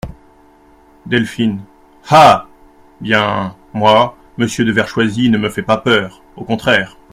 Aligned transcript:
Delphine 1.05 1.61
Ah! 2.09 2.47
bien, 3.01 3.55
moi, 3.75 4.17
Monsieur 4.39 4.65
de 4.65 4.71
Vertchoisi 4.71 5.29
ne 5.29 5.37
me 5.37 5.47
fait 5.47 5.61
pas 5.61 5.77
peur, 5.77 6.23
au 6.35 6.43
contraire… 6.43 6.97